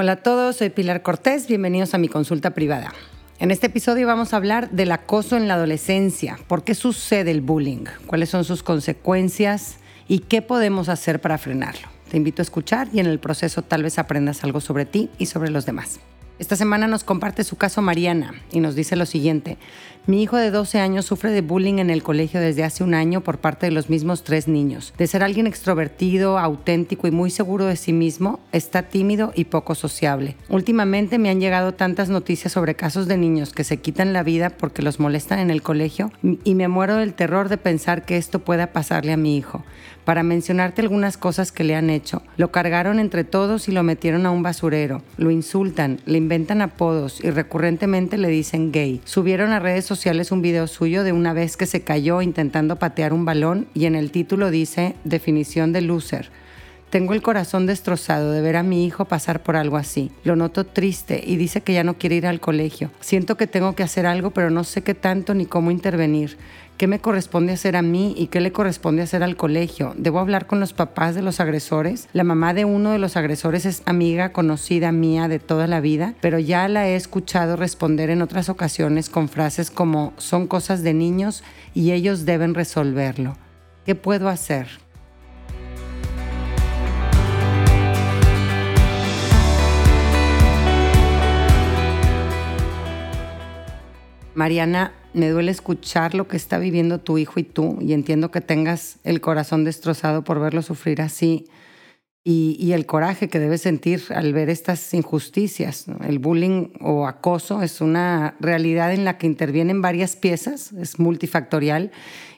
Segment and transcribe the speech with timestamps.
[0.00, 2.92] Hola a todos, soy Pilar Cortés, bienvenidos a mi consulta privada.
[3.40, 7.40] En este episodio vamos a hablar del acoso en la adolescencia, por qué sucede el
[7.40, 11.88] bullying, cuáles son sus consecuencias y qué podemos hacer para frenarlo.
[12.12, 15.26] Te invito a escuchar y en el proceso tal vez aprendas algo sobre ti y
[15.26, 15.98] sobre los demás.
[16.38, 19.58] Esta semana nos comparte su caso Mariana y nos dice lo siguiente.
[20.06, 23.22] Mi hijo de 12 años sufre de bullying en el colegio desde hace un año
[23.22, 24.94] por parte de los mismos tres niños.
[24.96, 29.74] De ser alguien extrovertido, auténtico y muy seguro de sí mismo, está tímido y poco
[29.74, 30.36] sociable.
[30.48, 34.50] Últimamente me han llegado tantas noticias sobre casos de niños que se quitan la vida
[34.50, 38.38] porque los molestan en el colegio y me muero del terror de pensar que esto
[38.38, 39.64] pueda pasarle a mi hijo
[40.08, 42.22] para mencionarte algunas cosas que le han hecho.
[42.38, 45.02] Lo cargaron entre todos y lo metieron a un basurero.
[45.18, 49.02] Lo insultan, le inventan apodos y recurrentemente le dicen gay.
[49.04, 53.12] Subieron a redes sociales un video suyo de una vez que se cayó intentando patear
[53.12, 56.30] un balón y en el título dice definición de loser.
[56.88, 60.10] Tengo el corazón destrozado de ver a mi hijo pasar por algo así.
[60.24, 62.90] Lo noto triste y dice que ya no quiere ir al colegio.
[63.00, 66.38] Siento que tengo que hacer algo, pero no sé qué tanto ni cómo intervenir.
[66.78, 69.94] ¿Qué me corresponde hacer a mí y qué le corresponde hacer al colegio?
[69.96, 72.08] ¿Debo hablar con los papás de los agresores?
[72.12, 76.14] La mamá de uno de los agresores es amiga conocida mía de toda la vida,
[76.20, 80.94] pero ya la he escuchado responder en otras ocasiones con frases como son cosas de
[80.94, 81.42] niños
[81.74, 83.36] y ellos deben resolverlo.
[83.84, 84.68] ¿Qué puedo hacer?
[94.36, 98.40] Mariana, me duele escuchar lo que está viviendo tu hijo y tú, y entiendo que
[98.40, 101.46] tengas el corazón destrozado por verlo sufrir así
[102.30, 105.86] y, el coraje que debes sentir al ver estas injusticias.
[106.06, 111.90] El bullying o acoso es una realidad en la que intervienen varias piezas, es multifactorial,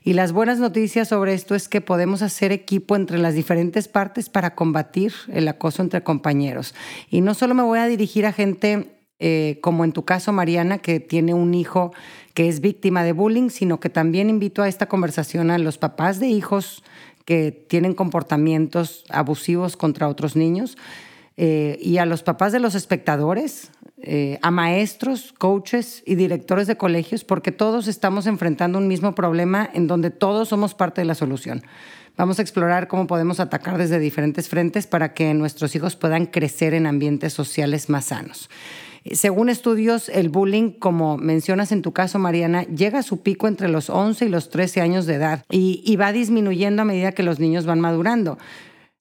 [0.04, 4.28] y las buenas noticias sobre esto es que podemos hacer equipo entre las diferentes partes
[4.28, 6.72] para combatir el acoso entre compañeros.
[7.10, 10.78] Y no solo me voy a dirigir a gente eh, como en tu caso, Mariana,
[10.78, 11.92] que tiene un hijo
[12.34, 16.20] que es víctima de bullying, sino que también invito a esta conversación a los papás
[16.20, 16.82] de hijos
[17.24, 20.76] que tienen comportamientos abusivos contra otros niños
[21.36, 23.70] eh, y a los papás de los espectadores,
[24.02, 29.68] eh, a maestros, coaches y directores de colegios, porque todos estamos enfrentando un mismo problema
[29.72, 31.62] en donde todos somos parte de la solución.
[32.16, 36.74] Vamos a explorar cómo podemos atacar desde diferentes frentes para que nuestros hijos puedan crecer
[36.74, 38.50] en ambientes sociales más sanos.
[39.12, 43.68] Según estudios, el bullying, como mencionas en tu caso, Mariana, llega a su pico entre
[43.68, 47.22] los 11 y los 13 años de edad y, y va disminuyendo a medida que
[47.22, 48.38] los niños van madurando.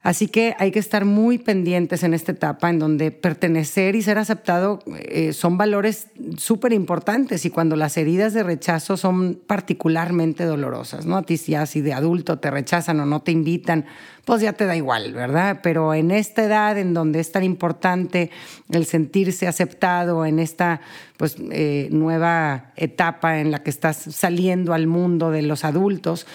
[0.01, 4.17] Así que hay que estar muy pendientes en esta etapa en donde pertenecer y ser
[4.17, 11.05] aceptado eh, son valores súper importantes y cuando las heridas de rechazo son particularmente dolorosas,
[11.05, 11.17] ¿no?
[11.17, 13.85] A ti ya si de adulto te rechazan o no te invitan,
[14.23, 15.59] pues ya te da igual, ¿verdad?
[15.63, 18.31] Pero en esta edad en donde es tan importante
[18.69, 20.79] el sentirse aceptado, en esta
[21.17, 26.25] pues, eh, nueva etapa en la que estás saliendo al mundo de los adultos,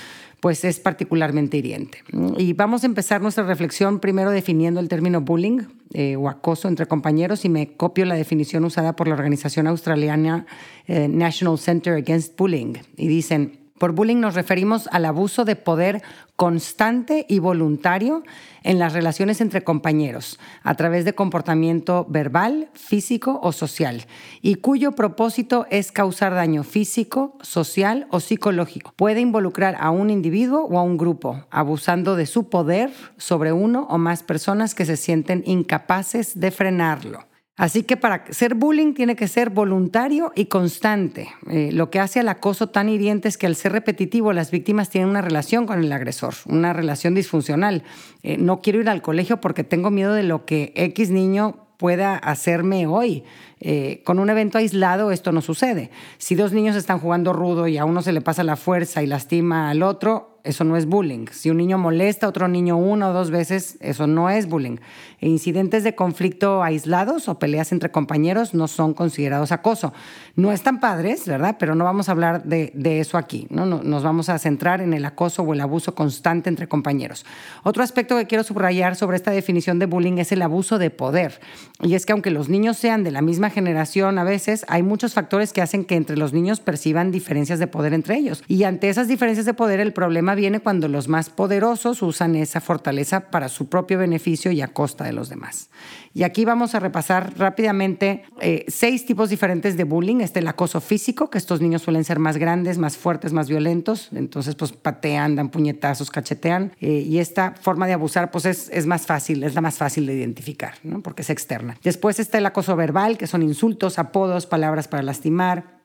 [0.45, 2.05] pues es particularmente hiriente.
[2.37, 5.63] Y vamos a empezar nuestra reflexión primero definiendo el término bullying
[5.95, 10.45] eh, o acoso entre compañeros y me copio la definición usada por la organización australiana
[10.87, 12.75] eh, National Center Against Bullying.
[12.99, 16.03] Y dicen, por bullying nos referimos al abuso de poder
[16.37, 18.23] constante y voluntario
[18.63, 24.07] en las relaciones entre compañeros, a través de comportamiento verbal, físico o social,
[24.41, 28.95] y cuyo propósito es causar daño físico, social o psicológico.
[28.97, 33.87] Puede involucrar a un individuo o a un grupo, abusando de su poder sobre uno
[33.91, 37.34] o más personas que se sienten incapaces de frenarlo.
[37.57, 41.29] Así que para ser bullying tiene que ser voluntario y constante.
[41.49, 44.91] Eh, lo que hace al acoso tan hiriente es que al ser repetitivo las víctimas
[44.91, 47.85] tienen una relación con el agresor, una relación disfuncional.
[48.25, 52.17] Eh, no quiero ir al colegio porque tengo miedo de lo que X niño pueda
[52.17, 53.23] hacerme hoy.
[53.67, 55.91] Eh, con un evento aislado esto no sucede.
[56.19, 59.07] Si dos niños están jugando rudo y a uno se le pasa la fuerza y
[59.07, 61.25] lastima al otro, eso no es bullying.
[61.33, 64.77] Si un niño molesta a otro niño una o dos veces, eso no es bullying.
[65.19, 69.95] E incidentes de conflicto aislados o peleas entre compañeros no son considerados acoso.
[70.37, 71.57] No están padres, ¿verdad?
[71.59, 73.47] Pero no vamos a hablar de, eso aquí.
[73.49, 73.65] ¿no?
[73.65, 77.25] Nos vamos a centrar en el acoso o el abuso constante entre compañeros.
[77.63, 81.41] Otro aspecto que quiero subrayar sobre esta definición de bullying es el abuso de poder.
[81.81, 85.15] Y es que aunque los niños sean de la misma generación a veces, hay muchos
[85.15, 88.45] factores que hacen que entre los niños perciban diferencias de poder entre ellos.
[88.49, 92.61] Y ante esas diferencias de poder, el problema viene cuando los más poderosos usan esa
[92.61, 95.71] fortaleza para su propio beneficio y a costa de los demás.
[96.17, 100.21] Y aquí vamos a repasar rápidamente eh, seis tipos diferentes de bullying.
[100.21, 104.11] Este el acoso físico, que estos niños suelen ser más grandes, más fuertes, más violentos.
[104.15, 106.73] Entonces, pues patean, dan puñetazos, cachetean.
[106.81, 110.07] Eh, y esta forma de abusar, pues es, es, más fácil, es la más fácil
[110.07, 111.03] de identificar, ¿no?
[111.03, 111.77] porque es externa.
[111.83, 115.84] Después está el acoso verbal, que son insultos, apodos, palabras para lastimar,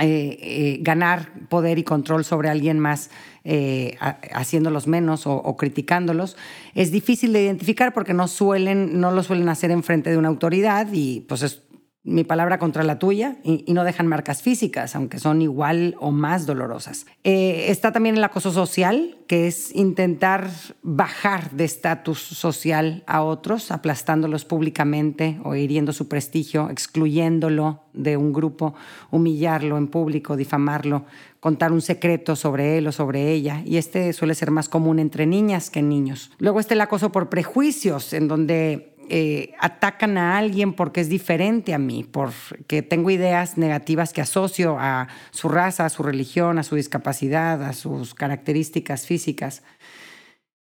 [0.00, 3.10] eh, eh, ganar poder y control sobre alguien más
[3.42, 3.96] eh,
[4.32, 6.36] haciéndolos menos o, criticándolos,
[6.74, 10.28] es difícil de identificar porque no, suelen, no lo suelen hacer en frente de una
[10.28, 11.62] autoridad y pues es
[12.08, 16.46] mi palabra contra la tuya y, no dejan marcas físicas, aunque son igual o más
[16.46, 17.06] dolorosas.
[17.22, 20.50] Eh, está también el acoso social, que es intentar
[20.82, 28.32] bajar de estatus social a otros, aplastándolos públicamente o hiriendo su prestigio, excluyéndolo de un
[28.32, 28.74] grupo,
[29.10, 31.04] humillarlo en público, difamarlo,
[31.40, 33.62] contar un secreto sobre él o sobre ella.
[33.64, 36.30] Y este suele ser más común entre niñas que niños.
[36.38, 41.74] Luego está el acoso por prejuicios, en donde eh, atacan a alguien porque es diferente
[41.74, 46.62] a mí, porque tengo ideas negativas que asocio a su raza, a su religión, a
[46.62, 49.62] su discapacidad, a sus características físicas.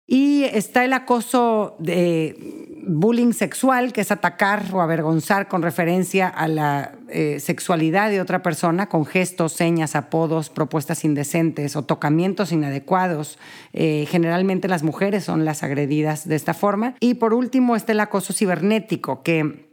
[0.07, 6.47] Y está el acoso de bullying sexual, que es atacar o avergonzar con referencia a
[6.47, 13.39] la eh, sexualidad de otra persona con gestos, señas, apodos, propuestas indecentes o tocamientos inadecuados.
[13.73, 16.95] Eh, generalmente las mujeres son las agredidas de esta forma.
[16.99, 19.64] Y por último está el acoso cibernético, que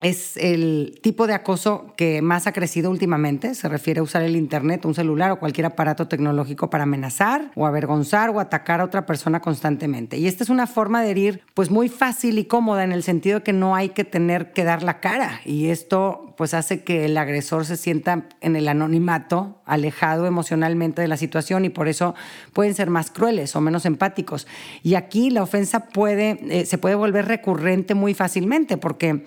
[0.00, 3.54] es el tipo de acoso que más ha crecido últimamente.
[3.54, 7.66] Se refiere a usar el Internet, un celular o cualquier aparato tecnológico para amenazar o
[7.66, 10.16] avergonzar o atacar a otra persona constantemente.
[10.16, 13.40] Y esta es una forma de herir pues muy fácil y cómoda en el sentido
[13.40, 15.42] de que no hay que tener que dar la cara.
[15.44, 21.08] Y esto pues hace que el agresor se sienta en el anonimato, alejado emocionalmente de
[21.08, 22.14] la situación y por eso
[22.54, 24.46] pueden ser más crueles o menos empáticos.
[24.82, 29.24] Y aquí la ofensa puede, eh, se puede volver recurrente muy fácilmente porque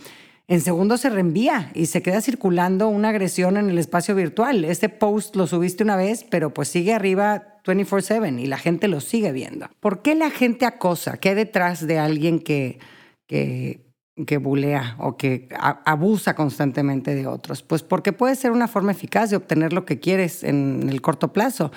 [0.47, 4.65] en segundos se reenvía y se queda circulando una agresión en el espacio virtual.
[4.65, 8.99] Este post lo subiste una vez, pero pues sigue arriba 24/7 y la gente lo
[8.99, 9.69] sigue viendo.
[9.79, 11.17] ¿Por qué la gente acosa?
[11.17, 12.79] ¿Qué detrás de alguien que,
[13.25, 13.82] que
[14.27, 15.49] que bulea o que
[15.85, 17.63] abusa constantemente de otros?
[17.63, 21.33] Pues porque puede ser una forma eficaz de obtener lo que quieres en el corto
[21.33, 21.71] plazo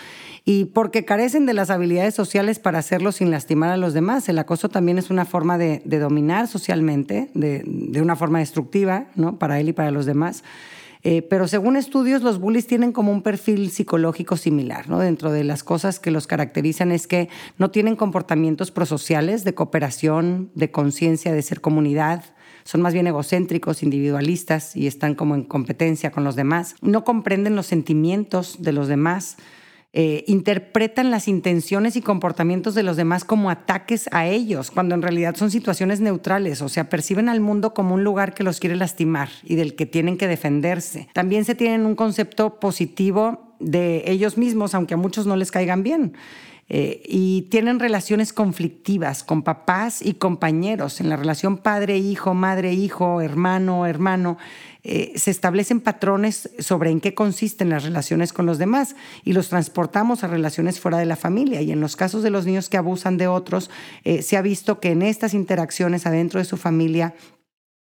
[0.44, 4.28] y porque carecen de las habilidades sociales para hacerlo sin lastimar a los demás.
[4.28, 9.38] El acoso también es una forma de, dominar socialmente, de, de, una forma destructiva, ¿no?
[9.38, 10.44] Para él y para los demás.
[11.08, 14.88] Eh, pero según estudios, los bullies tienen como un perfil psicológico similar.
[14.88, 14.98] ¿no?
[14.98, 20.50] Dentro de las cosas que los caracterizan es que no tienen comportamientos prosociales de cooperación,
[20.56, 22.24] de conciencia, de ser comunidad.
[22.64, 26.74] Son más bien egocéntricos, individualistas y están como en competencia con los demás.
[26.80, 29.36] No comprenden los sentimientos de los demás
[29.98, 35.00] eh, interpretan las intenciones y comportamientos de los demás como ataques a ellos, cuando en
[35.00, 38.76] realidad son situaciones neutrales, o sea, perciben al mundo como un lugar que los quiere
[38.76, 41.08] lastimar y del que tienen que defenderse.
[41.14, 45.82] También se tienen un concepto positivo de ellos mismos, aunque a muchos no les caigan
[45.82, 46.12] bien.
[46.68, 51.00] Eh, y tienen relaciones conflictivas con papás y compañeros.
[51.00, 54.36] En la relación padre-hijo, madre-hijo, hermano-hermano,
[54.82, 59.48] eh, se establecen patrones sobre en qué consisten las relaciones con los demás y los
[59.48, 61.60] transportamos a relaciones fuera de la familia.
[61.62, 63.70] Y en los casos de los niños que abusan de otros,
[64.02, 67.14] eh, se ha visto que en estas interacciones adentro de su familia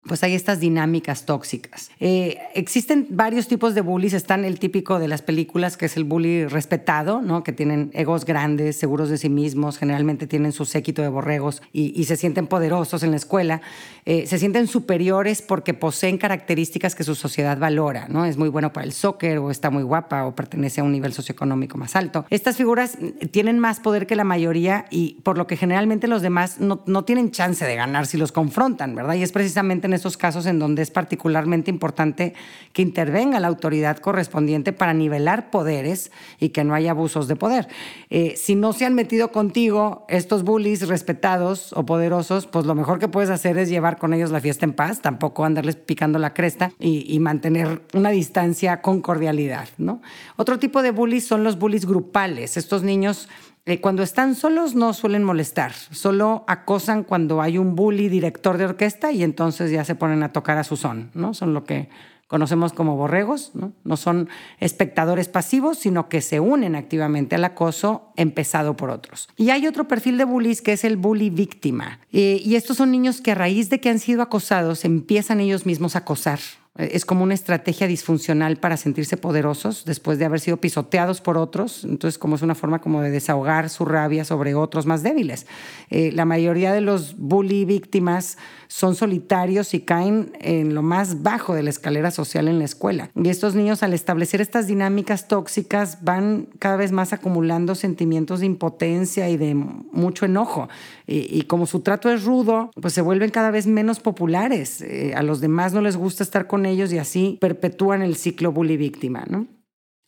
[0.07, 1.89] pues hay estas dinámicas tóxicas.
[1.99, 4.13] Eh, existen varios tipos de bullies.
[4.13, 7.43] Están el típico de las películas, que es el bully respetado, ¿no?
[7.43, 12.05] que tienen egos grandes, seguros de sí mismos, generalmente tienen su séquito de borregos y,
[12.05, 13.61] se sienten poderosos en la escuela.
[14.05, 18.07] Eh, se sienten superiores porque poseen características que su sociedad valora.
[18.07, 18.25] ¿no?
[18.25, 21.13] Es muy bueno para el soccer o está muy guapa o pertenece a un nivel
[21.13, 22.25] socioeconómico más alto.
[22.29, 22.99] Estas figuras
[23.31, 27.05] tienen más poder que la mayoría y por lo que generalmente los demás no, no
[27.05, 29.15] tienen chance de ganar si los confrontan, ¿verdad?
[29.15, 32.33] Y es precisamente en esos casos en donde es particularmente importante
[32.73, 37.67] que intervenga la autoridad correspondiente para nivelar poderes y que no haya abusos de poder.
[38.09, 42.99] Eh, si no se han metido contigo estos bullies respetados o poderosos, pues lo mejor
[42.99, 46.33] que puedes hacer es llevar con ellos la fiesta en paz, tampoco andarles picando la
[46.33, 49.67] cresta y, mantener una distancia con cordialidad.
[49.77, 50.01] ¿no?
[50.35, 52.57] Otro tipo de bullies son los bullies grupales.
[52.57, 53.29] Estos niños
[53.65, 58.65] eh, cuando están solos no suelen molestar, solo acosan cuando hay un bully director de
[58.65, 61.33] orquesta y entonces ya se ponen a tocar a su son, ¿no?
[61.33, 61.89] Son lo que
[62.27, 63.73] conocemos como borregos, ¿no?
[63.83, 64.29] no son
[64.59, 69.29] espectadores pasivos, sino que se unen activamente al acoso empezado por otros.
[69.35, 71.99] Y hay otro perfil de bullies que es el bully víctima.
[72.11, 75.65] Eh, y estos son niños que a raíz de que han sido acosados empiezan ellos
[75.65, 76.39] mismos a acosar
[76.77, 81.85] es como una estrategia disfuncional para sentirse poderosos después de haber sido pisoteados por otros.
[81.85, 85.47] Entonces, como es una forma como de desahogar su rabia sobre otros más débiles.
[85.89, 91.53] Eh, la mayoría de los bully víctimas son solitarios y caen en lo más bajo
[91.53, 93.09] de la escalera social en la escuela.
[93.15, 98.47] Y estos niños, al establecer estas dinámicas tóxicas, van cada vez más acumulando sentimientos de
[98.47, 100.67] impotencia y de mucho enojo.
[101.07, 104.81] Y, como su trato es rudo, pues se vuelven cada vez menos populares.
[104.81, 108.51] Eh, a los demás no les gusta estar con ellos y así perpetúan el ciclo
[108.51, 109.47] bully víctima, ¿no?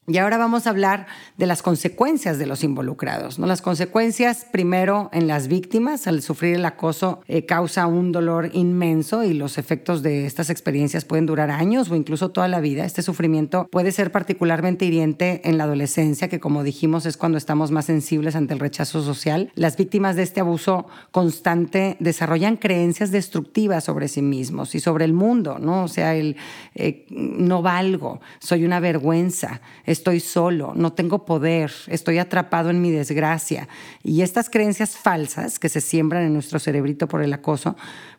[0.10, 3.40] Y ahora vamos a hablar de las consecuencias de los involucrados.
[3.40, 3.46] ¿no?
[3.46, 9.26] Las consecuencias, primero, en las víctimas, al sufrir el acoso, eh, causa un dolor inmenso
[9.26, 12.86] y los efectos de estas experiencias pueden durar años o incluso toda la vida.
[12.86, 17.72] Este sufrimiento puede ser particularmente hiriente en la adolescencia, que como dijimos es cuando estamos
[17.72, 19.52] más sensibles ante el rechazo social.
[19.56, 25.12] Las víctimas de este abuso constante desarrollan creencias destructivas sobre sí mismos y sobre el
[25.12, 25.84] mundo, ¿no?
[25.84, 26.38] O sea, el
[26.76, 29.60] eh, no valgo, soy una vergüenza
[29.98, 33.68] estoy solo, no tengo poder, estoy atrapado en mi desgracia.
[34.04, 37.76] Y estas creencias falsas que se siembran en nuestro cerebrito por el acoso,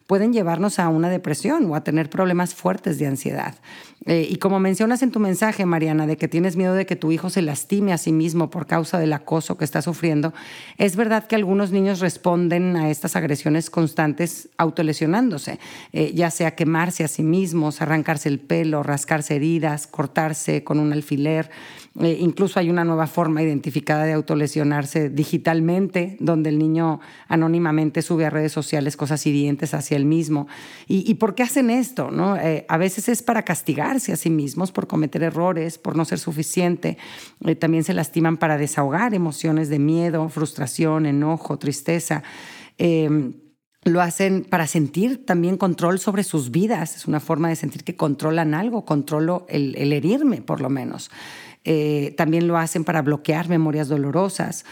[0.07, 3.55] pueden llevarnos a una depresión o a tener problemas fuertes de ansiedad.
[4.07, 7.11] Eh, y como mencionas en tu mensaje, Mariana, de que tienes miedo de que tu
[7.11, 10.33] hijo se lastime a sí mismo por causa del acoso que está sufriendo,
[10.77, 15.59] es verdad que algunos niños responden a estas agresiones constantes autolesionándose,
[15.93, 20.93] eh, ya sea quemarse a sí mismos, arrancarse el pelo, rascarse heridas, cortarse con un
[20.93, 21.51] alfiler.
[22.01, 28.25] Eh, incluso hay una nueva forma identificada de autolesionarse digitalmente, donde el niño anónimamente sube
[28.25, 30.47] a redes sociales cosas hirientes hacia el mismo.
[30.87, 32.13] ¿Y, por qué hacen esto?
[32.13, 32.37] ¿no?
[32.69, 33.45] A veces es para
[33.99, 36.99] castigarse a sí mismos por cometer errores, por no ser suficiente.
[37.45, 42.23] Eh, también se lastiman para desahogar emociones de miedo, frustración, enojo, tristeza.
[42.79, 43.35] Em,
[43.85, 46.97] lo hacen para sentir también control sobre sus vidas.
[46.97, 51.11] Es una forma de sentir que controlan algo, controlo el, herirme por lo menos.
[51.65, 54.65] Eh, también lo hacen para bloquear memorias dolorosas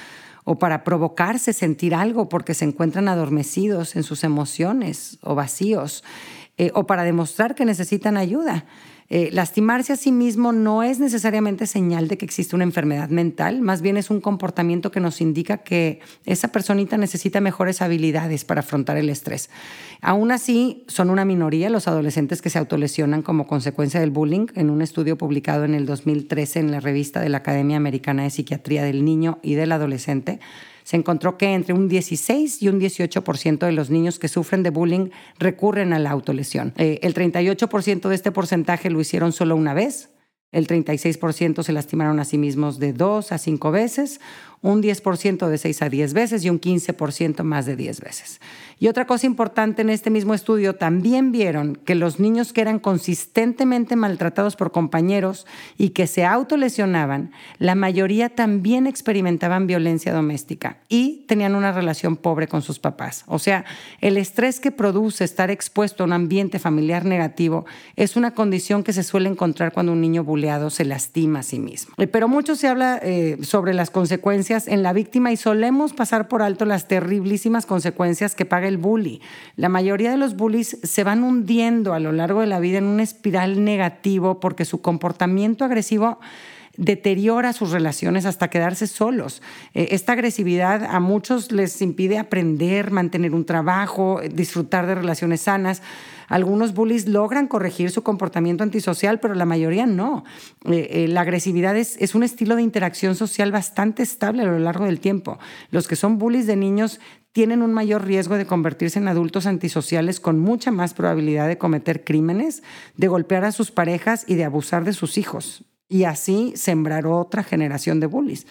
[0.45, 6.05] o para provocarse sentir algo porque se encuentran adormecidos en sus emociones o vacíos,
[6.59, 8.65] eh, o para demostrar que necesitan ayuda.
[9.09, 13.61] Eh, lastimarse a sí mismo no es necesariamente señal de que existe una enfermedad mental,
[13.61, 18.61] más bien es un comportamiento que nos indica que esa personita necesita mejores habilidades para
[18.61, 19.49] afrontar el estrés.
[20.01, 24.47] Aún así, son una minoría los adolescentes que se autolesionan como consecuencia del bullying.
[24.55, 28.31] En un estudio publicado en el 2013 en la revista de la Academia Americana de
[28.31, 30.41] Psiquiatría del Niño y del Adolescente,
[30.87, 34.71] se encontró que entre un 16 y un 18% de los niños que sufren de
[34.71, 36.75] bullying recurren a la autolesión.
[36.77, 40.11] Eh, el 38% de este porcentaje lo hicieron solo una vez,
[40.53, 44.21] el 36% se lastimaron a sí mismos de dos a cinco veces,
[44.63, 48.41] un 10% de 6 a 10 veces y un 15% más de 10 veces.
[48.79, 52.79] Y otra cosa importante en este mismo estudio, también vieron que los niños que eran
[52.79, 55.47] consistentemente maltratados por compañeros
[55.79, 62.49] y que se autolesionaban, la mayoría también experimentaban violencia doméstica y tenían una relación pobre
[62.49, 63.25] con sus papás.
[63.27, 63.65] O sea,
[64.03, 67.65] el estrés que produce estar expuesto a un ambiente familiar negativo
[67.97, 71.59] es una condición que se suele encontrar cuando un niño buleado se lastima a sí
[71.59, 71.95] mismo.
[71.97, 76.29] Eh, pero mucho se habla eh, sobre las consecuencias en la víctima y solemos pasar
[76.29, 79.21] por alto las terriblísimas consecuencias que paga el bully.
[79.57, 82.85] La mayoría de los bullies se van hundiendo a lo largo de la vida en
[82.85, 86.21] una espiral negativo porque su comportamiento agresivo
[86.77, 89.43] deteriora sus relaciones hasta quedarse solos.
[89.75, 95.83] Eh, esta agresividad a muchos les impide aprender, mantener un trabajo, disfrutar de relaciones sanas.
[96.29, 100.25] Algunos bullies logran corregir su comportamiento antisocial, pero la mayoría no.
[100.65, 104.59] Eh, eh, la agresividad es, es un estilo de interacción social bastante estable a lo
[104.59, 105.39] largo del tiempo.
[105.71, 107.01] Los que son bullies de niños
[107.33, 112.03] tienen un mayor riesgo de convertirse en adultos antisociales con mucha más probabilidad de cometer
[112.03, 112.63] crímenes,
[112.97, 115.65] de golpear a sus parejas y de abusar de sus hijos.
[115.89, 118.47] Y así sembrar otra generación de bullies.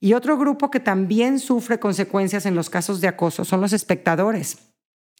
[0.00, 4.58] Y otro grupo que también sufre consecuencias en los casos de acoso son los espectadores.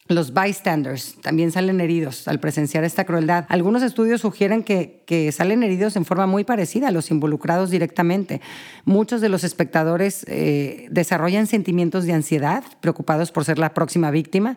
[0.07, 3.45] Los bystanders también salen heridos al presenciar esta crueldad.
[3.47, 8.41] Algunos estudios sugieren que, que, salen heridos en forma muy parecida a los involucrados directamente.
[8.85, 14.55] Muchos de los espectadores eh, desarrollan sentimientos de ansiedad, preocupados por ser la próxima víctima,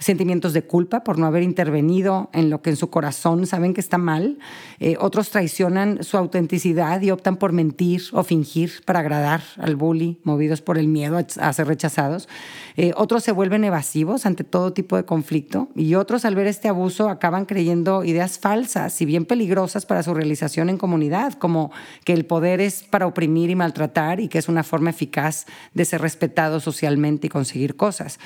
[0.00, 3.80] sentimientos de culpa por no haber intervenido en lo que en su corazón saben que
[3.80, 4.38] está mal.
[4.80, 10.18] Eh, otros traicionan su autenticidad y optan por mentir o fingir para agradar al bully,
[10.24, 12.28] movidos por el miedo a ser rechazados.
[12.76, 16.68] Eh, otros se vuelven evasivos ante todo tipo de conflicto y otros al ver este
[16.68, 21.70] abuso acaban creyendo ideas falsas y bien peligrosas para su realización en comunidad, como
[22.06, 25.44] que el poder es para oprimir y maltratar y que es una forma eficaz
[25.74, 28.18] de ser respetado socialmente y conseguir cosas.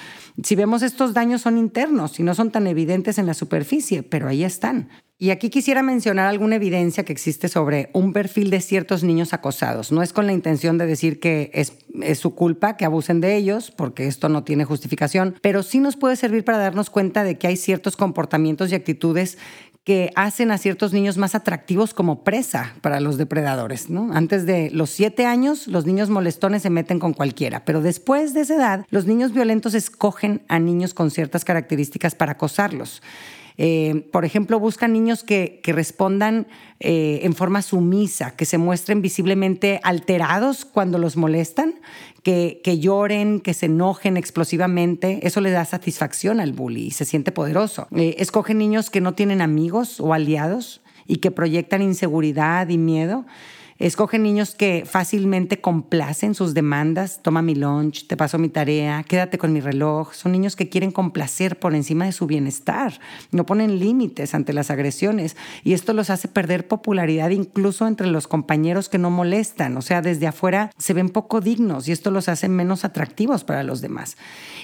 [0.45, 4.29] Si vemos estos daños son internos y no son tan evidentes en la superficie, pero
[4.29, 4.91] ahí están.
[5.19, 9.91] Y aquí quisiera mencionar alguna evidencia que existe sobre un perfil de ciertos niños acosados.
[9.91, 11.73] No es con la intención de decir que es,
[12.19, 16.17] su culpa que abusen de ellos, porque esto no tiene justificación, pero sí nos puede
[16.17, 19.39] servir para darnos cuenta de que hay ciertos comportamientos y actitudes
[19.87, 23.89] que hacen a ciertos niños más atractivos como presa para los depredadores.
[23.89, 24.13] ¿no?
[24.13, 28.41] Antes de los siete años, los niños molestones se meten con cualquiera, pero después de
[28.41, 33.01] esa edad, los niños violentos escogen a niños con ciertas características para acosarlos.
[33.59, 36.47] Eh, por ejemplo, buscan niños que, respondan
[36.81, 41.75] eh, en forma sumisa, que se muestren visiblemente alterados cuando los molestan,
[42.23, 45.21] que, lloren, que se enojen explosivamente.
[45.27, 47.87] Eso le da satisfacción al bully y se siente poderoso.
[47.95, 53.27] Eh, escogen niños que no tienen amigos o aliados y que proyectan inseguridad y miedo.
[53.79, 57.21] Escoge niños que fácilmente complacen sus demandas.
[57.23, 60.15] Toma mi lunch, te paso mi tarea, quédate con mi reloj.
[60.15, 62.99] Son niños que quieren complacer por encima de su bienestar.
[63.33, 68.27] No ponen límites ante las agresiones y esto los hace perder popularidad incluso entre los
[68.27, 69.77] compañeros que no molestan.
[69.77, 73.63] O sea, desde afuera se ven poco dignos y esto los hace menos atractivos para
[73.63, 74.17] los demás.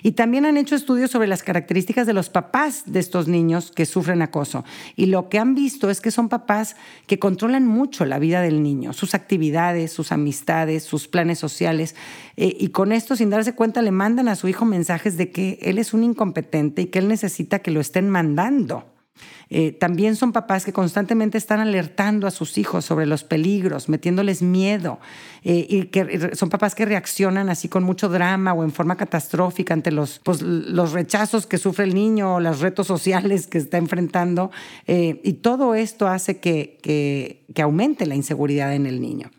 [0.03, 3.85] Y también han hecho estudios sobre las características de los papás de estos niños que
[3.85, 4.65] sufren acoso.
[4.97, 6.77] Y lo que han visto es que son papás
[7.07, 11.97] que controlan mucho la vida del niño sus actividades, sus amistades, sus planes sociales.
[12.37, 15.59] Eh, y con esto, sin darse cuenta, le mandan a su hijo mensajes de que
[15.61, 18.92] él es un incompetente y que él necesita que lo estén mandando.
[19.55, 24.41] Eh, también son papás que constantemente están alertando a sus hijos sobre los peligros, metiéndoles
[24.41, 24.99] miedo,
[25.45, 29.75] eh, y que son papás que reaccionan así con mucho drama o en forma catastrófica
[29.75, 33.77] ante los, pues, los rechazos que sufre el niño o los retos sociales que está
[33.77, 34.51] enfrentando.
[34.87, 39.31] Eh, y todo esto hace que, que, que aumente la inseguridad en el niño.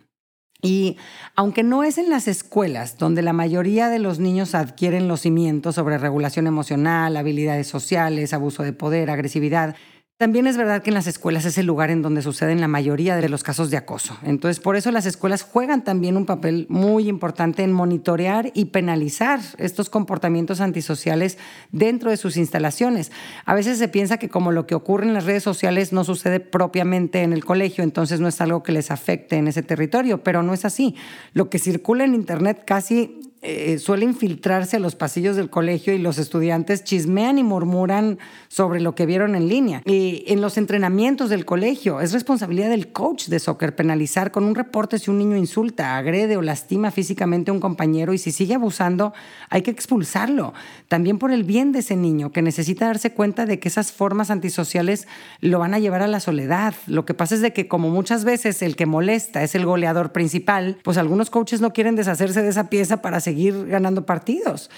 [0.61, 0.95] Y
[1.35, 5.75] aunque no es en las escuelas donde la mayoría de los niños adquieren los cimientos
[5.75, 9.75] sobre regulación emocional, habilidades sociales, abuso de poder, agresividad,
[10.17, 13.17] también es verdad que en las escuelas es el lugar en donde suceden la mayoría
[13.17, 14.17] de los casos de acoso.
[14.23, 19.41] Entonces, por eso las escuelas juegan también un papel muy importante en monitorear y penalizar
[19.57, 21.37] estos comportamientos antisociales
[21.71, 23.11] dentro de sus instalaciones.
[23.45, 26.39] A veces se piensa que como lo que ocurre en las redes sociales no sucede
[26.39, 30.43] propiamente en el colegio, entonces no es algo que les afecte en ese territorio, pero
[30.43, 30.95] no es así.
[31.33, 35.97] Lo que circula en Internet casi eh, suele infiltrarse a los pasillos del colegio y
[35.97, 39.81] los estudiantes chismean y murmuran sobre lo que vieron en línea.
[39.83, 44.55] Y en los entrenamientos del colegio es responsabilidad del coach de soccer penalizar con un
[44.55, 48.53] reporte si un niño insulta, agrede o lastima físicamente a un compañero y si sigue
[48.53, 49.13] abusando
[49.49, 50.53] hay que expulsarlo.
[50.87, 54.31] También por el bien de ese niño que necesita darse cuenta de que esas formas
[54.31, 55.05] antisociales
[55.41, 56.75] lo van a llevar a la soledad.
[56.87, 60.13] Lo que pasa es de que como muchas veces el que molesta es el goleador
[60.13, 64.69] principal, pues algunos coaches no quieren deshacerse de esa pieza para seguir seguir ganando partidos.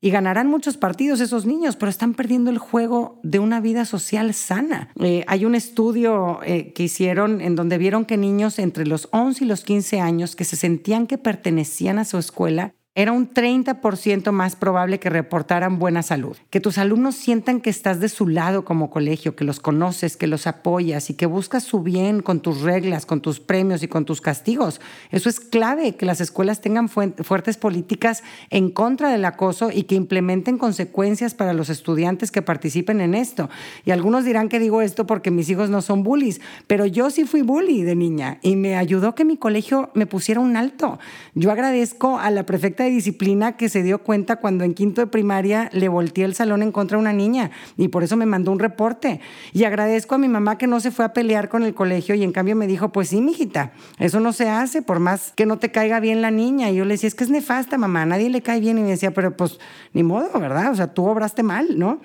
[0.00, 4.34] Y ganarán muchos partidos esos niños, pero están perdiendo el juego de una vida social
[4.34, 4.90] sana.
[5.00, 9.44] Eh, hay un estudio eh, que hicieron en donde vieron que niños entre los 11
[9.44, 14.30] y los 15 años que se sentían que pertenecían a su escuela era un 30%
[14.30, 16.36] más probable que reportaran buena salud.
[16.50, 20.28] Que tus alumnos sientan que estás de su lado como colegio, que los conoces, que
[20.28, 24.04] los apoyas y que buscas su bien con tus reglas, con tus premios y con
[24.04, 24.80] tus castigos.
[25.10, 29.96] Eso es clave, que las escuelas tengan fuertes políticas en contra del acoso y que
[29.96, 33.50] implementen consecuencias para los estudiantes que participen en esto.
[33.84, 37.24] Y algunos dirán que digo esto porque mis hijos no son bullies, pero yo sí
[37.24, 41.00] fui bully de niña y me ayudó que mi colegio me pusiera un alto.
[41.34, 45.06] Yo agradezco a la prefecta de disciplina que se dio cuenta cuando en quinto de
[45.06, 48.52] primaria le volteé el salón en contra de una niña y por eso me mandó
[48.52, 49.20] un reporte.
[49.52, 52.22] Y agradezco a mi mamá que no se fue a pelear con el colegio y
[52.22, 55.58] en cambio me dijo, pues sí, mijita, eso no se hace por más que no
[55.58, 56.70] te caiga bien la niña.
[56.70, 58.78] Y yo le decía, es que es nefasta, mamá, a nadie le cae bien.
[58.78, 59.58] Y me decía, pero pues
[59.92, 60.70] ni modo, ¿verdad?
[60.72, 62.00] O sea, tú obraste mal, ¿no?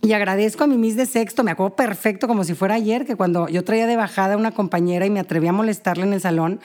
[0.00, 3.16] Y agradezco a mi Miss de sexto, me acuerdo perfecto como si fuera ayer, que
[3.16, 6.20] cuando yo traía de bajada a una compañera y me atreví a molestarle en el
[6.20, 6.60] salón,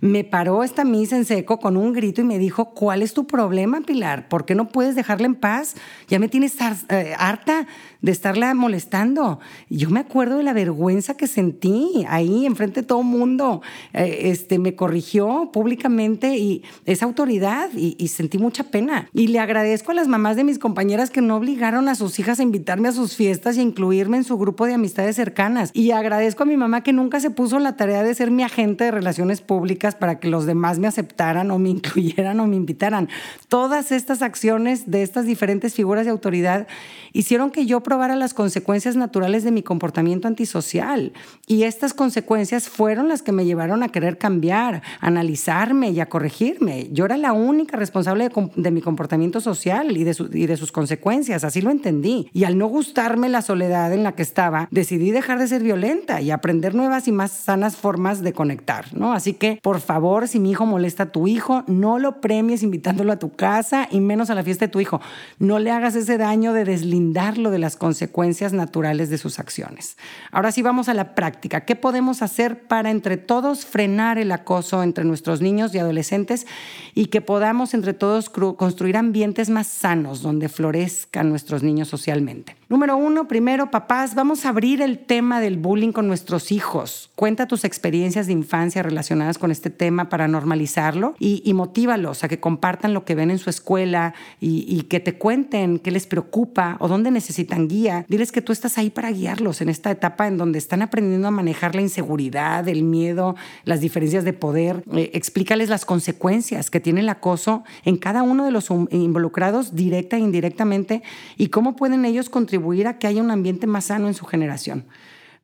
[0.00, 3.26] me paró esta misa en seco con un grito y me dijo, ¿cuál es tu
[3.26, 4.28] problema, Pilar?
[4.28, 5.74] ¿Por qué no puedes dejarla en paz?
[6.08, 6.56] Ya me tienes
[6.88, 7.66] eh, harta
[8.00, 9.40] de estarla molestando.
[9.68, 13.60] yo me acuerdo de la vergüenza que sentí ahí enfrente de todo mundo.
[13.92, 19.08] Eh, este, me corrigió públicamente y esa autoridad y, y, sentí mucha pena.
[19.12, 22.38] Y le agradezco a las mamás de mis compañeras que no obligaron a sus hijas
[22.38, 25.70] a invitarme a sus fiestas y a incluirme en su grupo de amistades cercanas.
[25.74, 28.84] Y agradezco a mi mamá que nunca se puso la tarea de ser mi agente
[28.84, 33.08] de relaciones públicas para que los demás me aceptaran o me incluyeran o me invitaran.
[33.48, 36.66] Todas estas acciones de estas diferentes figuras de autoridad
[37.12, 41.12] hicieron que yo probara las consecuencias naturales de mi comportamiento antisocial.
[41.46, 46.08] Y estas consecuencias fueron las que me llevaron a querer cambiar, a analizarme y a
[46.08, 46.88] corregirme.
[46.92, 51.44] Yo era la única responsable de, mi comportamiento social y de, y de sus consecuencias,
[51.44, 52.28] así lo entendí.
[52.32, 56.20] Y al no gustarme la soledad en la que estaba, decidí dejar de ser violenta
[56.20, 59.12] y aprender nuevas y más sanas formas de conectar, ¿no?
[59.12, 63.12] Así que, por favor, si mi hijo molesta a tu hijo, no lo premies invitándolo
[63.12, 65.00] a tu casa y menos a la fiesta de tu hijo.
[65.38, 69.96] No le hagas ese daño de deslindarlo de las consecuencias naturales de sus acciones.
[70.30, 71.64] Ahora sí vamos a la práctica.
[71.64, 76.46] ¿Qué podemos hacer para entre todos frenar el acoso entre nuestros niños y adolescentes
[76.94, 82.57] y que podamos entre todos construir ambientes más sanos donde florezcan nuestros niños socialmente?
[82.70, 87.10] Número uno, primero, papás, vamos a abrir el tema del bullying con nuestros hijos.
[87.14, 92.28] Cuenta tus experiencias de infancia relacionadas con este tema para normalizarlo y, y motívalos a
[92.28, 96.76] que compartan lo que ven en su escuela y, que te cuenten qué les preocupa
[96.78, 98.04] o dónde necesitan guía.
[98.06, 101.30] Diles que tú estás ahí para guiarlos en esta etapa en donde están aprendiendo a
[101.30, 104.84] manejar la inseguridad, el miedo, las diferencias de poder.
[104.92, 110.16] Eh, explícales las consecuencias que tiene el acoso en cada uno de los involucrados, directa
[110.18, 111.02] e indirectamente,
[111.38, 114.86] y cómo pueden ellos contribuir a que haya un ambiente más sano en su generación.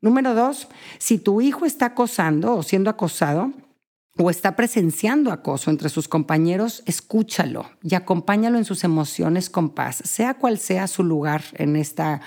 [0.01, 3.53] Número dos, si tu hijo está acosando o siendo acosado,
[4.17, 10.03] o está presenciando acoso entre sus compañeros, escúchalo y acompáñalo en sus emociones con paz,
[10.05, 12.21] sea cual sea su lugar en esta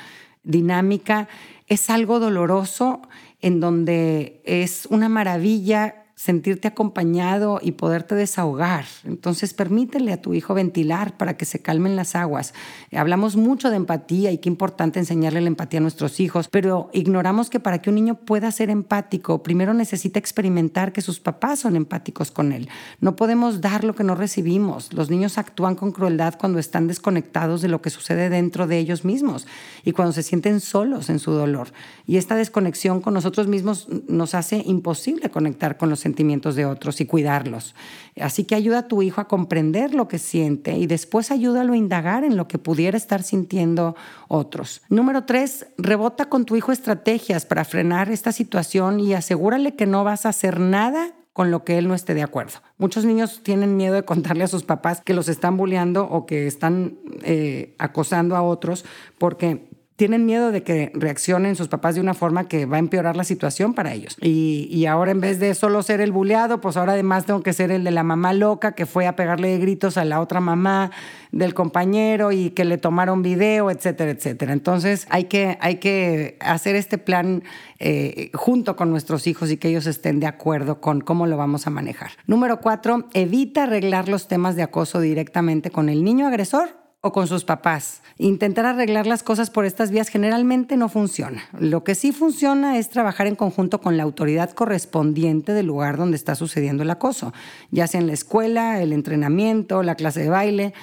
[0.44, 1.30] dinámica.
[1.68, 3.02] Es algo doloroso
[3.40, 8.86] en donde es una maravilla sentirte acompañado y poderte desahogar.
[9.04, 12.56] Entonces permítele a tu hijo ventilar para que se calmen las aguas.
[12.92, 17.52] Hablamos mucho de empatía y qué importante enseñarle la empatía a nuestros hijos, pero ignoramos
[17.52, 21.76] que para que un niño pueda ser empático, primero necesita experimentar que sus papás son
[21.76, 22.68] empáticos con él.
[23.00, 24.94] No podemos dar lo que no recibimos.
[24.94, 29.06] Los niños actúan con crueldad cuando están desconectados de lo que sucede dentro de ellos
[29.06, 29.46] mismos
[29.84, 31.68] y cuando se sienten solos en su dolor.
[32.08, 37.02] Y esta desconexión con nosotros mismos nos hace imposible conectar con los sentimientos de otros
[37.02, 37.76] y cuidarlos.
[38.20, 41.78] Así que ayuda a tu hijo a comprender lo que siente y después ayúdalo a
[41.78, 43.96] indagar en lo que pudiera estar sintiendo
[44.30, 44.82] otros.
[44.90, 50.06] Número tres, rebota con tu hijo estrategias para frenar esta situación y asegúrale que no
[50.06, 52.60] vas a hacer nada con lo que él no esté de acuerdo.
[52.78, 56.48] Muchos niños tienen miedo de contarle a sus papás que los están bulleando o que
[56.48, 58.86] están eh, acosando a otros
[59.20, 63.18] porque tienen miedo de que reaccionen sus papás de una forma que va a empeorar
[63.18, 64.16] la situación para ellos.
[64.22, 67.72] Y, ahora en vez de solo ser el buleado, pues ahora además tengo que ser
[67.72, 70.92] el de la mamá loca que fue a pegarle gritos a la otra mamá
[71.32, 74.54] del compañero y que le tomaron video, etcétera, etcétera.
[74.54, 77.44] Entonces hay que, hay que hacer este plan
[77.80, 81.66] eh, junto con nuestros hijos y que ellos estén de acuerdo con cómo lo vamos
[81.66, 82.12] a manejar.
[82.28, 87.44] Número cuatro, evita arreglar los temas de acoso directamente con el niño agresor con sus
[87.44, 88.02] papás.
[88.18, 91.44] Intentar arreglar las cosas por estas vías generalmente no funciona.
[91.60, 96.18] Lo que sí funciona es trabajar en conjunto con la autoridad correspondiente del lugar donde
[96.18, 97.34] está sucediendo el acoso,
[97.70, 100.74] ya sea en la escuela, el entrenamiento, la clase de baile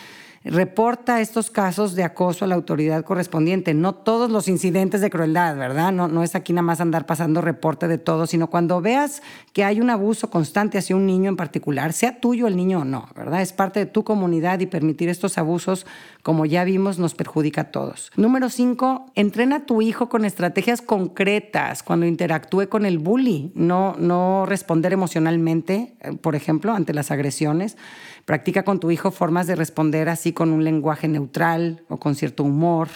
[0.44, 3.72] reporta estos casos de acoso a la autoridad correspondiente.
[3.72, 5.90] No todos los incidentes de crueldad, ¿verdad?
[5.90, 9.64] No, no es aquí nada más andar pasando reporte de todo, sino cuando veas que
[9.64, 13.08] hay un abuso constante hacia un niño en particular, sea tuyo el niño o no,
[13.16, 13.40] ¿verdad?
[13.40, 15.86] Es parte de tu comunidad y permitir estos abusos,
[16.22, 18.10] como ya vimos, nos perjudica a todos.
[18.16, 23.96] Número cinco, entrena a tu hijo con estrategias concretas cuando interactúe con el bully, no,
[23.98, 27.76] no responder emocionalmente, eh, por ejemplo, ante las agresiones.
[28.24, 32.44] Practica con tu hijo formas de responder así con un lenguaje neutral o con cierto
[32.44, 32.88] humor,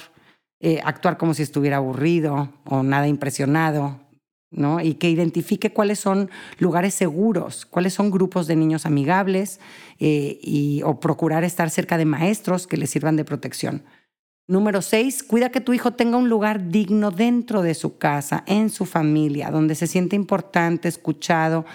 [0.60, 4.00] eh, actuar como si estuviera aburrido o nada impresionado,
[4.50, 4.80] ¿no?
[4.80, 9.60] Y que identifique cuáles son lugares seguros, cuáles son grupos de niños amigables
[9.98, 13.84] eh, y, o procurar estar cerca de maestros que le sirvan de protección.
[14.48, 18.70] Número seis, cuida que tu hijo tenga un lugar digno dentro de su casa, en
[18.70, 21.66] su familia, donde se siente importante, escuchado,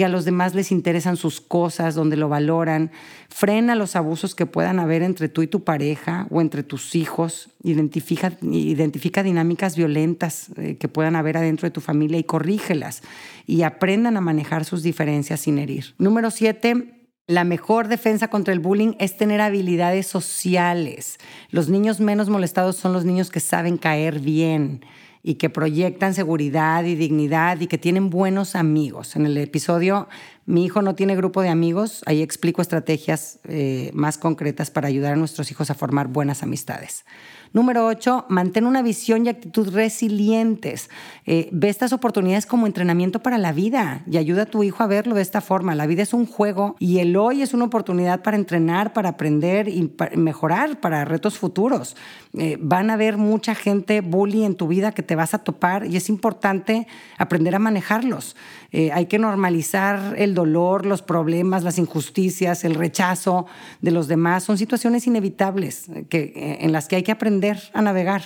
[0.00, 2.90] que a los demás les interesan sus cosas, donde lo valoran.
[3.28, 7.50] Frena los abusos que puedan haber entre tú y tu pareja o entre tus hijos.
[7.62, 13.02] Identifica, identifica dinámicas violentas eh, que puedan haber adentro de tu familia y corrígelas.
[13.44, 15.94] Y aprendan a manejar sus diferencias sin herir.
[15.98, 21.18] Número siete, la mejor defensa contra el bullying es tener habilidades sociales.
[21.50, 24.80] Los niños menos molestados son los niños que saben caer bien
[25.22, 29.16] y que proyectan seguridad y dignidad y que tienen buenos amigos.
[29.16, 30.08] En el episodio
[30.46, 35.12] Mi hijo no tiene grupo de amigos, ahí explico estrategias eh, más concretas para ayudar
[35.12, 37.04] a nuestros hijos a formar buenas amistades.
[37.52, 40.88] Número ocho, mantén una visión y actitud resilientes.
[41.26, 44.86] Eh, ve estas oportunidades como entrenamiento para la vida y ayuda a tu hijo a
[44.86, 45.74] verlo de esta forma.
[45.74, 49.68] La vida es un juego y el hoy es una oportunidad para entrenar, para aprender
[49.68, 51.96] y mejorar para retos futuros.
[52.38, 55.86] Eh, van a haber mucha gente bully en tu vida que te vas a topar
[55.86, 56.86] y es importante
[57.18, 58.36] aprender a manejarlos.
[58.70, 63.46] Eh, hay que normalizar el dolor, los problemas, las injusticias, el rechazo
[63.80, 64.44] de los demás.
[64.44, 67.39] Son situaciones inevitables que, en las que hay que aprender
[67.72, 68.22] a navegar.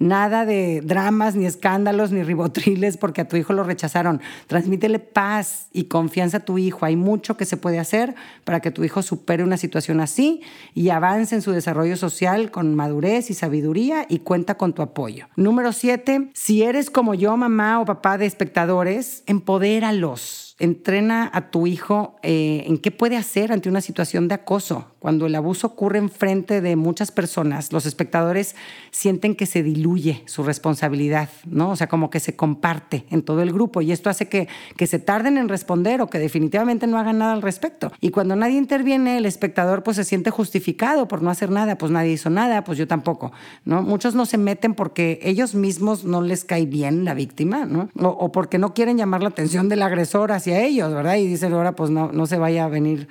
[0.00, 4.20] Nada de dramas, ni escándalos, ni ribotriles porque a tu hijo lo rechazaron.
[4.46, 6.86] Transmítele paz y confianza a tu hijo.
[6.86, 10.90] Hay mucho que se puede hacer para que tu hijo supere una situación así y
[10.90, 15.26] avance en su desarrollo social con madurez y sabiduría y cuenta con tu apoyo.
[15.34, 21.66] Número siete, si eres como yo, mamá o papá de espectadores, empodéralos entrena a tu
[21.66, 24.86] hijo eh, en qué puede hacer ante una situación de acoso.
[24.98, 28.56] Cuando el abuso ocurre en frente de muchas personas, los espectadores
[28.90, 31.70] sienten que se diluye su responsabilidad, ¿no?
[31.70, 34.88] O sea, como que se comparte en todo el grupo y esto hace que, que
[34.88, 37.92] se tarden en responder o que definitivamente no hagan nada al respecto.
[38.00, 41.92] Y cuando nadie interviene, el espectador pues se siente justificado por no hacer nada, pues
[41.92, 43.30] nadie hizo nada, pues yo tampoco,
[43.64, 43.82] ¿no?
[43.82, 47.88] Muchos no se meten porque ellos mismos no les cae bien la víctima, ¿no?
[47.96, 51.16] O, o porque no quieren llamar la atención del agresor hacia ellos, ¿verdad?
[51.16, 53.08] Y dicen ahora pues no, no se vaya a venir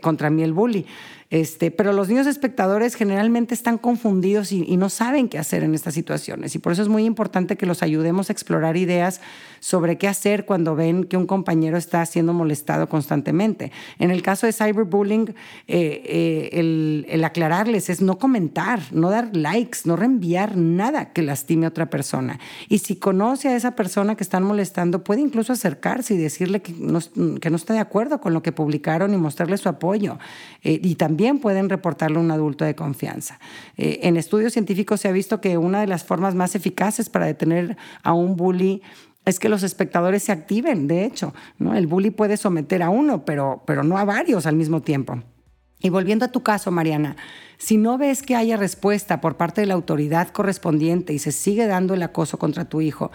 [0.00, 0.86] contra mí el bully.
[1.30, 5.94] Este, pero los niños espectadores generalmente están confundidos y, no saben qué hacer en estas
[5.94, 6.54] situaciones.
[6.54, 9.20] Y por eso es muy importante que los ayudemos a explorar ideas
[9.58, 13.72] sobre qué hacer cuando ven que un compañero está siendo molestado constantemente.
[13.98, 15.30] En el caso de cyberbullying,
[15.66, 21.22] eh, eh, el, el, aclararles es no comentar, no dar likes, no reenviar nada que
[21.22, 22.38] lastime a otra persona.
[22.68, 26.72] Y si conoce a esa persona que están molestando, puede incluso acercarse y decirle que
[26.78, 27.00] no,
[27.40, 30.18] que no está de acuerdo con lo que publicaron y mostrarle su apoyo.
[30.62, 33.40] Eh, y también también pueden reportarlo un adulto de confianza.
[33.78, 37.24] Eh, en estudios científicos se ha visto que una de las formas más eficaces para
[37.24, 38.82] detener a un bully
[39.24, 41.32] es que los espectadores se activen, de hecho.
[41.58, 45.22] El bully puede someter a uno, pero, pero no a varios al mismo tiempo.
[45.80, 47.16] Y volviendo a tu caso, Mariana,
[47.56, 51.66] si no ves que haya respuesta por parte de la autoridad correspondiente y se sigue
[51.66, 53.10] dando el acoso contra tu hijo,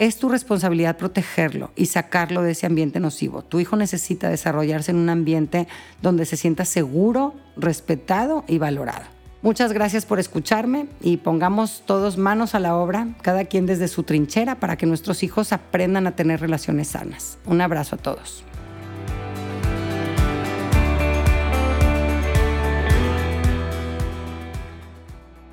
[0.00, 3.42] es tu responsabilidad protegerlo y sacarlo de ese ambiente nocivo.
[3.42, 5.68] Tu hijo necesita desarrollarse en un ambiente
[6.00, 9.04] donde se sienta seguro, respetado y valorado.
[9.42, 14.02] Muchas gracias por escucharme y pongamos todos manos a la obra, cada quien desde su
[14.02, 17.38] trinchera, para que nuestros hijos aprendan a tener relaciones sanas.
[17.44, 18.42] Un abrazo a todos.